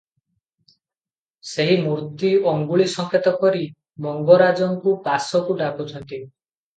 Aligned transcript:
ସେହି 1.49 1.75
ମୂର୍ତ୍ତି 1.83 2.31
ଅଙ୍ଗୁଳି 2.51 2.87
ସଙ୍କେତ 2.93 3.33
କରି 3.43 3.61
ମଙ୍ଗରାଜଙ୍କୁ 4.07 4.95
ପାଶକୁ 5.09 5.59
ଡାକୁଛନ୍ତି। 5.61 6.19